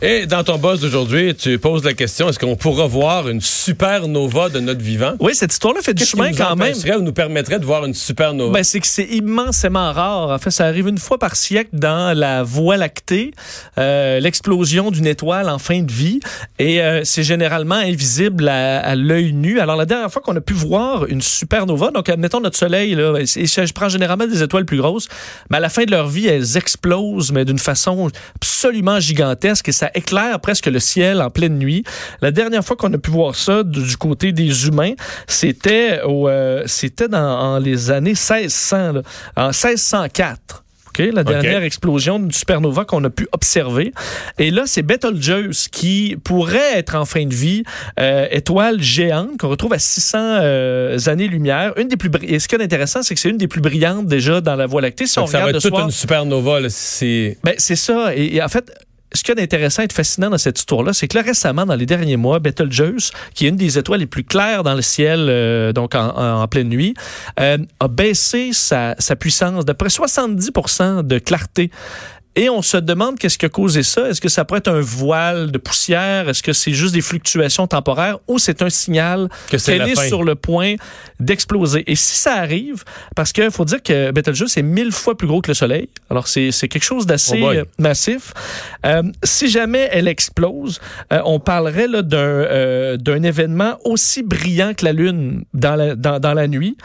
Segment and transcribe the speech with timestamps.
[0.00, 4.48] Et dans ton boss d'aujourd'hui, tu poses la question est-ce qu'on pourra voir une supernova
[4.48, 5.14] de notre vivant?
[5.18, 6.72] Oui, cette histoire-là fait du Qu'est-ce qui chemin nous quand même.
[7.00, 8.52] ou nous permettrait de voir une supernova?
[8.52, 10.30] Ben, c'est que c'est immensément rare.
[10.30, 13.32] En fait, ça arrive une fois par siècle dans la Voie lactée,
[13.76, 16.20] euh, l'explosion d'une étoile en fin de vie,
[16.60, 19.58] et euh, c'est généralement invisible à, à l'œil nu.
[19.58, 23.18] Alors, la dernière fois qu'on a pu voir une supernova, donc admettons notre Soleil, là,
[23.18, 25.08] et je prends généralement des étoiles plus grosses,
[25.50, 29.72] mais à la fin de leur vie, elles explosent, mais d'une façon absolument gigantesque, et
[29.72, 31.84] ça éclaire presque le ciel en pleine nuit.
[32.22, 34.94] La dernière fois qu'on a pu voir ça du, côté des humains,
[35.26, 39.02] c'était euh, c'était dans en les années 1600, là,
[39.36, 40.64] en 1604.
[40.88, 43.92] OK, la dernière explosion d'une supernova qu'on a pu observer.
[44.38, 47.62] Et là, c'est Betelgeuse qui pourrait être en fin de vie,
[48.00, 51.74] euh, étoile géante qu'on retrouve à 600 euh, années-lumière.
[51.76, 54.06] Une des plus Et ce qui est intéressant, c'est que c'est une des plus brillantes
[54.06, 55.06] déjà dans la Voie lactée.
[55.06, 56.60] Si on ça va regarde être le toute soir, une supernova.
[56.68, 58.14] c'est ben, c'est ça.
[58.14, 58.72] Et, et en fait,
[59.12, 61.86] ce qu'il y a d'intéressant et fascinant dans cette histoire-là, c'est que récemment, dans les
[61.86, 65.72] derniers mois, Betelgeuse, qui est une des étoiles les plus claires dans le ciel, euh,
[65.72, 66.94] donc en, pleine nuit,
[67.40, 71.70] euh, a baissé sa, sa puissance d'à près 70% de clarté.
[72.38, 74.08] Et on se demande qu'est-ce qui a causé ça.
[74.08, 76.28] Est-ce que ça pourrait être un voile de poussière?
[76.28, 78.20] Est-ce que c'est juste des fluctuations temporaires?
[78.28, 80.76] Ou c'est un signal qu'elle est sur le point
[81.18, 81.82] d'exploser?
[81.90, 82.84] Et si ça arrive,
[83.16, 85.88] parce qu'il faut dire que Betelgeuse est mille fois plus gros que le Soleil.
[86.10, 88.32] Alors, c'est quelque chose d'assez Oh massif.
[88.86, 90.80] Euh, si jamais elle explose,
[91.12, 96.20] euh, on parlerait là, d'un euh, événement aussi brillant que la Lune dans la, dans,
[96.20, 96.76] dans la nuit,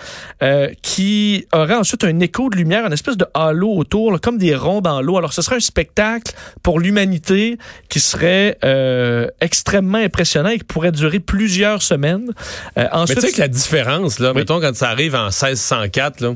[0.42, 4.40] euh, qui aurait ensuite un écho de lumière, une espèce de halo autour, là, comme
[4.40, 5.18] des ronds dans l'eau.
[5.18, 6.34] Alors, ce serait un spectacle
[6.64, 7.58] pour l'humanité
[7.90, 12.30] qui serait euh, extrêmement impressionnant et qui pourrait durer plusieurs semaines.
[12.78, 14.38] Euh, Mais tu sais que la différence, là, Oui.
[14.38, 16.34] mettons, quand ça arrive en 1604, là,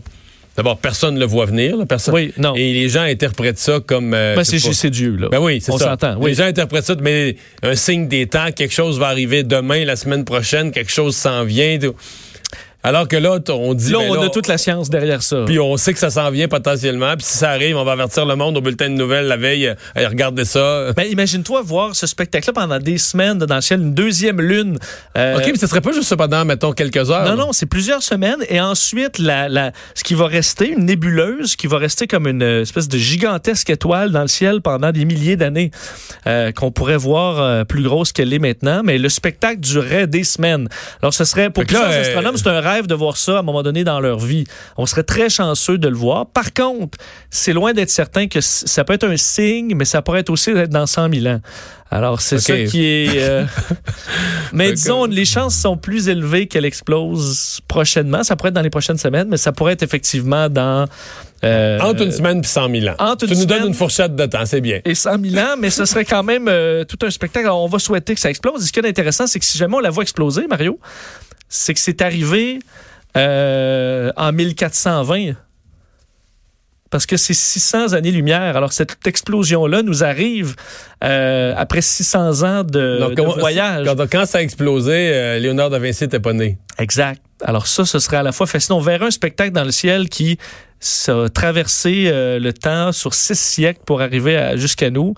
[0.55, 1.77] d'abord, personne ne le voit venir.
[1.77, 2.53] là, personne, Oui, non.
[2.55, 4.13] Et les gens interprètent ça comme.
[4.13, 4.73] euh, ben, c'est pas.
[4.73, 5.29] c'est Dieu, là.
[5.29, 6.31] Ben oui, c'est On s'entend, oui.
[6.31, 9.95] Les gens interprètent ça, mais un signe des temps, quelque chose va arriver demain, la
[9.95, 11.77] semaine prochaine, quelque chose s'en vient.
[11.79, 11.93] tout.
[12.87, 13.91] Alors que là, on dit.
[13.91, 15.43] Là, ben on a toute la science derrière ça.
[15.45, 17.15] Puis on sait que ça s'en vient potentiellement.
[17.17, 19.75] Puis si ça arrive, on va avertir le monde au bulletin de nouvelles la veille.
[19.93, 20.93] Allez, regardez ça.
[20.95, 24.77] Ben, imagine-toi voir ce spectacle-là pendant des semaines dans le ciel, une deuxième lune.
[25.17, 27.25] Euh, OK, mais ce serait pas juste pendant, mettons, quelques heures.
[27.25, 27.35] non, là.
[27.35, 28.43] non, c'est plusieurs semaines.
[28.47, 32.43] Et ensuite, la, la, ce qui va rester, une nébuleuse qui va rester comme une
[32.43, 35.71] euh, espèce de gigantesque étoile dans le ciel pendant des milliers d'années,
[36.25, 38.81] euh, qu'on pourrait voir euh, plus grosse qu'elle est maintenant.
[38.83, 40.69] Mais le spectacle durerait des semaines.
[41.01, 43.39] Alors, ce serait, pour là, plusieurs euh, astronomes, c'est un rêve de voir ça à
[43.39, 44.43] un moment donné dans leur vie.
[44.77, 46.27] On serait très chanceux de le voir.
[46.27, 46.99] Par contre,
[47.31, 50.51] c'est loin d'être certain que ça peut être un signe, mais ça pourrait être aussi
[50.51, 51.39] être dans 100 000 ans.
[51.89, 53.09] Alors, c'est ça qui est...
[53.17, 53.45] euh,
[54.53, 58.23] mais disons, les chances sont plus élevées qu'elle explose prochainement.
[58.23, 60.85] Ça pourrait être dans les prochaines semaines, mais ça pourrait être effectivement dans...
[61.45, 62.95] euh, Entre une semaine puis 100 000 ans.
[62.99, 64.81] entre tu une nous semaine- donnes une fourchette de temps, c'est bien.
[64.83, 67.45] et 100 000 ans, mais ce serait quand même euh, tout un spectacle.
[67.45, 68.63] Alors, on va souhaiter que ça explose.
[68.63, 70.79] Et ce qui est intéressant, c'est que si jamais on la voit exploser, Mario,
[71.47, 72.59] c'est que c'est arrivé
[73.15, 75.33] en 1420.
[76.89, 78.55] Parce que c'est 600 années-lumière.
[78.55, 80.55] Alors, cette explosion-là nous arrive
[81.03, 83.85] euh, après 600 ans de, Donc, de comment- voyage.
[83.85, 86.57] Quand, quand ça a explosé, euh, Léonard de Vinci n'était pas né.
[86.79, 87.21] Exact.
[87.43, 88.77] Alors ça, ce serait à la fois fascinant.
[88.77, 90.37] On verra un spectacle dans le ciel qui
[91.07, 95.13] a traversé euh, le temps sur six siècles pour arriver jusqu'à nous.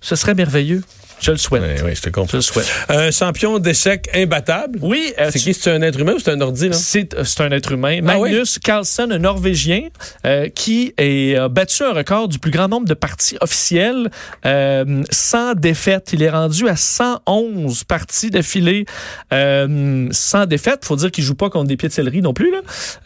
[0.00, 0.82] Ce serait merveilleux.
[1.24, 1.62] Je le souhaite.
[1.62, 2.36] Oui, oui, je te Je comprends.
[2.38, 2.70] le souhaite.
[2.88, 4.78] Un champion d'échecs imbattable.
[4.82, 5.54] Oui, euh, C'est tu- qui?
[5.54, 6.74] C'est un être humain ou c'est un ordi, là?
[6.74, 8.00] c'est un être humain.
[8.06, 8.30] Ah oui?
[8.32, 9.88] Magnus Carlsen, un Norvégien,
[10.26, 14.10] euh, qui a battu un record du plus grand nombre de parties officielles
[14.44, 16.10] euh, sans défaite.
[16.12, 18.84] Il est rendu à 111 parties d'affilée
[19.32, 20.84] euh, sans défaite.
[20.84, 22.50] faut dire qu'il joue pas contre des pieds de céleri non plus.
[22.52, 22.58] Là.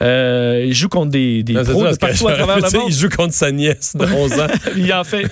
[0.02, 2.88] Euh, il joue contre des, des Non, pros de partout à travers le monde.
[2.88, 4.46] Il joue contre sa nièce de 11 ans.
[4.76, 5.24] Il en fait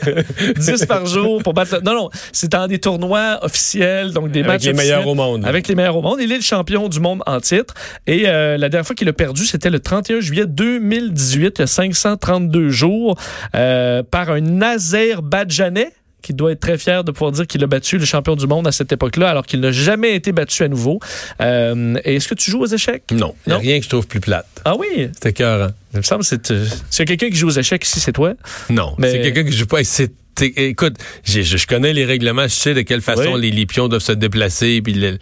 [0.57, 1.77] 10 par jour pour battre.
[1.77, 5.15] le- Non, non, c'est dans des tournois officiels, donc des Avec matchs les meilleurs au
[5.15, 5.45] monde.
[5.45, 6.19] Avec les meilleurs au monde.
[6.21, 7.75] Il est le champion du monde en titre.
[8.07, 11.63] Et euh, la dernière fois qu'il a perdu, c'était le 31 juillet 2018, il y
[11.63, 13.19] a 532 jours,
[13.55, 15.93] euh, par un Azerbaïdjanais
[16.23, 18.67] qui doit être très fier de pouvoir dire qu'il a battu le champion du monde
[18.67, 20.99] à cette époque-là, alors qu'il n'a jamais été battu à nouveau.
[21.41, 23.05] Euh, est-ce que tu joues aux échecs?
[23.13, 24.47] Non, il n'y a rien que je trouve plus plate.
[24.65, 25.09] Ah oui?
[25.15, 25.71] C'était cœur.
[25.93, 26.51] Il me semble que c'est.
[26.51, 26.67] Euh,
[27.05, 28.35] quelqu'un qui joue aux échecs ici, c'est toi.
[28.71, 29.85] Non, Mais- c'est quelqu'un qui joue pas.
[29.85, 30.11] C'est
[30.43, 33.41] écoute, je, connais les règlements, je sais de quelle façon Oui.
[33.43, 35.19] les, les pions doivent se déplacer, puis le-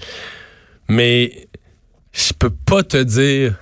[0.89, 1.49] mais
[2.13, 3.55] je peux pas te dire.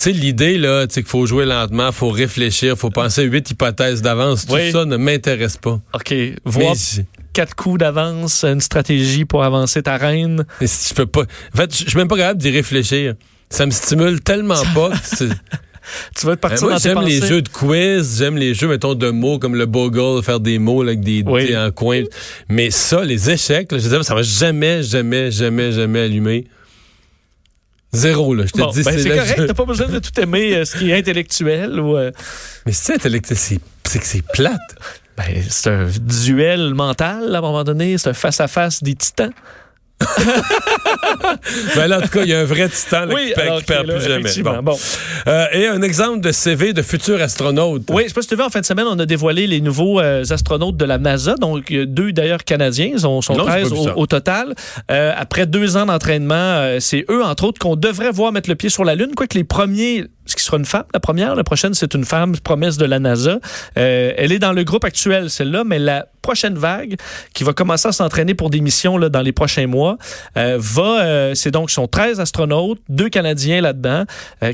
[0.00, 3.50] Tu sais, l'idée, là, tu sais qu'il faut jouer lentement, faut réfléchir, faut penser huit
[3.50, 4.46] hypothèses d'avance.
[4.46, 4.70] Tout Oui.
[4.70, 5.80] ça ne m'intéresse pas.
[5.92, 6.14] OK.
[6.44, 6.74] Voir
[7.32, 10.44] quatre coups d'avance, une stratégie pour avancer ta reine.
[10.60, 11.22] je peux pas.
[11.52, 13.14] En fait, je suis même pas capable d'y réfléchir.
[13.50, 14.90] Ça me stimule tellement pas.
[14.90, 15.24] que
[16.16, 18.54] Tu vas te partir Euh, moi, dans tes j'aime les jeux de quiz, j'aime les
[18.54, 21.56] jeux, mettons, de mots comme le bogle, faire des mots là, avec des Oui.
[21.56, 22.02] en coin.
[22.48, 26.46] Mais ça, les échecs, là, je ça va jamais, jamais, jamais, jamais allumer.
[27.92, 28.44] Zéro, là.
[28.46, 30.76] Je te Bon, dis, ben, c'est correct, t'as pas besoin de tout aimer euh, ce
[30.76, 32.10] qui est intellectuel ou euh,
[32.66, 33.58] Mais c'est intellect- c'est
[33.98, 34.60] que c'est plate.
[35.16, 39.32] ben, c'est un duel mental à un moment donné, c'est un face-à-face des titans.
[41.76, 43.64] Mais là, en tout cas, il y a un vrai titan là, qui, alors qui
[43.64, 44.30] perd là, plus jamais.
[44.42, 44.62] Bon.
[44.62, 44.78] bon.
[45.26, 47.82] Euh, et un exemple de CV de futur astronaute.
[47.90, 49.60] Oui, je sais pas si tu veux, en fin de semaine, on a dévoilé les
[49.60, 53.62] nouveaux euh, astronautes de la NASA, donc deux d'ailleurs canadiens, ils sont, sont Non, j'ai
[53.62, 54.54] 13 pas vu au, total.
[54.90, 58.68] Euh, après deux ans d'entraînement, c'est eux, entre autres, qu'on devrait voir mettre le pied
[58.68, 61.74] sur la Lune, quoique les premiers, ce qui sera une femme, la première, la prochaine,
[61.74, 63.38] c'est une femme, promesse de la NASA.
[63.78, 66.96] Euh, elle est dans le groupe actuel, celle-là, mais la prochaine vague,
[67.34, 69.96] qui va commencer à s'entraîner pour des missions là, dans les prochains mois,
[70.36, 74.04] euh, va, euh, c'est donc, sont 13 astronautes, deux Canadiens là-dedans,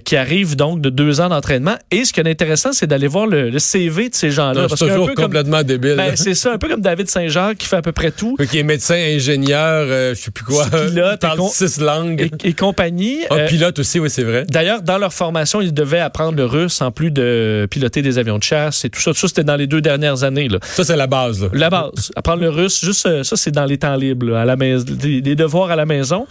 [0.05, 1.75] qui arrivent donc de deux ans d'entraînement.
[1.91, 4.67] Et ce qui est intéressant, c'est d'aller voir le, le CV de ces gens-là.
[4.69, 5.95] C'est toujours peu comme- complètement débile.
[5.97, 8.37] ben, c'est ça, un peu comme David Saint-Jacques qui fait à peu près tout.
[8.51, 10.67] Qui est médecin, ingénieur, je sais plus quoi.
[10.71, 12.31] Pilote, parle six langues.
[12.43, 13.19] Et, et compagnie.
[13.31, 14.45] Ah, Euh, pilote aussi, oui, c'est vrai.
[14.49, 18.39] D'ailleurs, dans leur formation, ils devaient apprendre le russe en plus de piloter des avions
[18.39, 19.13] de chasse et tout ça.
[19.13, 20.49] Tout ça, c'était dans les deux dernières années.
[20.49, 20.59] Là.
[20.63, 21.43] Ça, c'est la base.
[21.43, 21.49] Là.
[21.53, 22.13] La base.
[22.17, 24.85] Apprendre le russe, juste euh, ça, c'est dans les temps libres, là, à la maison,
[24.89, 26.27] des, des devoirs à la maison.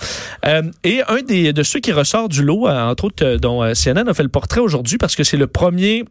[0.46, 4.08] Euh, et un des, de ceux qui ressort du lot, euh, entre autres, dont CNN
[4.08, 6.06] a fait le portrait aujourd'hui parce que c'est le premier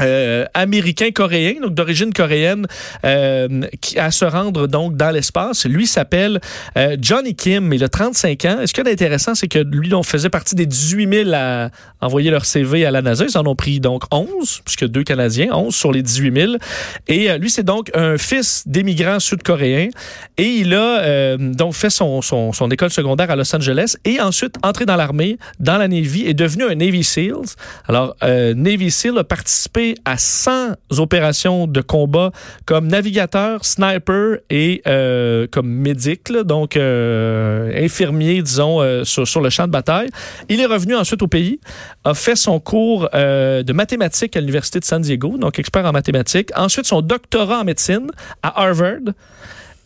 [0.00, 2.66] euh, américain-coréen, donc d'origine coréenne,
[3.04, 5.66] euh, qui, à se rendre donc dans l'espace.
[5.66, 6.40] Lui s'appelle
[6.76, 8.60] euh, Johnny Kim, il a 35 ans.
[8.62, 11.70] Et ce qui est intéressant, c'est que lui, on faisait partie des 18 000 à
[12.00, 13.24] envoyer leur CV à la NASA.
[13.28, 16.52] Ils en ont pris donc 11, puisque deux Canadiens, 11 sur les 18 000.
[17.08, 19.88] Et euh, lui, c'est donc un fils d'émigrants sud-coréens.
[20.36, 24.20] Et il a euh, donc fait son, son, son école secondaire à Los Angeles et
[24.20, 27.56] ensuite entré dans l'armée, dans la Navy, et devenu un Navy SEALs.
[27.88, 32.30] Alors, euh, Navy SEAL a participé à 100 opérations de combat
[32.64, 39.50] comme navigateur, sniper et euh, comme médic, donc euh, infirmier, disons, euh, sur, sur le
[39.50, 40.08] champ de bataille.
[40.48, 41.60] Il est revenu ensuite au pays,
[42.04, 46.50] a fait son cours de mathématiques à l'Université de San Diego, donc expert en mathématiques.
[46.56, 48.08] Ensuite, son doctorat en médecine
[48.42, 49.12] à Harvard.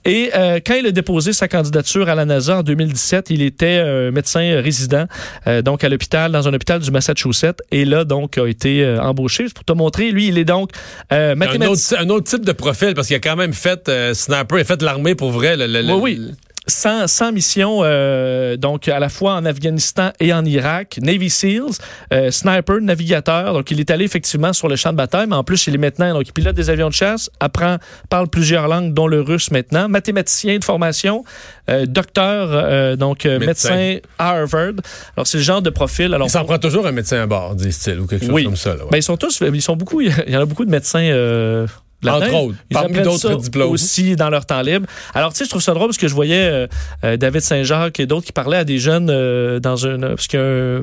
[0.04, 3.66] Et euh, quand il a déposé sa candidature à la NASA en 2017, il était
[3.84, 5.04] euh, médecin résident
[5.46, 8.98] euh, donc à l'hôpital dans un hôpital du Massachusetts et là donc a été euh,
[9.00, 10.70] embauché pour te montrer lui il est donc
[11.12, 13.88] euh, Un mathématicien autre, un autre type de profil, parce qu'il a quand même fait
[13.88, 15.56] euh, sniper, il a fait l'armée pour vrai.
[15.56, 16.30] le- le- le- Oui, oui.
[16.70, 21.76] 100, 100 missions, euh, donc à la fois en Afghanistan et en Irak, Navy SEALs,
[22.12, 23.52] euh, sniper, navigateur.
[23.52, 25.78] Donc, il est allé effectivement sur le champ de bataille, mais en plus, il est
[25.78, 27.76] maintenant, donc il pilote des avions de chasse, apprend,
[28.08, 31.24] parle plusieurs langues, dont le russe maintenant, mathématicien de formation,
[31.68, 33.46] euh, docteur, donc médecin.
[33.76, 33.98] Médecin.
[34.18, 34.72] à Harvard.
[35.16, 36.14] Alors, c'est le genre de profil.
[36.14, 38.44] Alors, Il s'en prend toujours un médecin à bord, disent-ils, ou quelque chose Oui.
[38.44, 38.70] comme ça.
[38.70, 38.90] là, ouais.
[38.92, 41.66] ben, ils sont tous, ils sont beaucoup, il y en a beaucoup de médecins.
[42.06, 43.70] Entre autres, Ils parmi d'autres diplômes.
[43.70, 44.86] aussi dans leur temps libre.
[45.14, 46.66] Alors, tu sais, je trouve ça drôle parce que je voyais euh,
[47.04, 50.00] euh, David Saint-Jacques et d'autres qui parlaient à des jeunes euh, dans un.
[50.00, 50.82] Parce qu'il y a un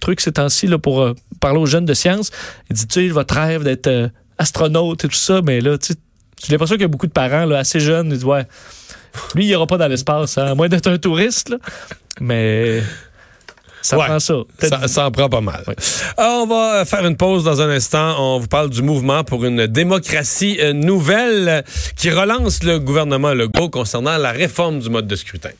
[0.00, 2.30] truc ces temps-ci pour euh, parler aux jeunes de sciences.
[2.70, 5.98] Il dit, tu sais, votre rêve d'être astronaute et tout ça, mais là, tu sais,
[6.44, 8.08] j'ai l'impression qu'il y a beaucoup de parents là, assez jeunes.
[8.08, 8.46] Ils disent, ouais,
[9.34, 11.56] lui, il ira pas dans l'espace, hein, à moins d'être un touriste, là.
[12.20, 12.82] Mais.
[13.84, 14.06] Ça Ouais.
[14.06, 14.34] prend ça.
[14.60, 15.62] Ça, ça en prend pas mal.
[16.16, 18.16] On va faire une pause dans un instant.
[18.18, 21.62] On vous parle du mouvement pour une démocratie euh, nouvelle euh,
[21.94, 25.50] qui relance le gouvernement Legault concernant la réforme du mode de scrutin.